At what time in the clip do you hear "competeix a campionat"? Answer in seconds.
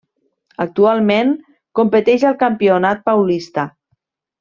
1.81-3.09